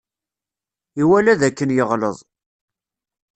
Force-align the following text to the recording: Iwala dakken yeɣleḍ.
Iwala 1.01 1.33
dakken 1.39 1.69
yeɣleḍ. 1.73 2.17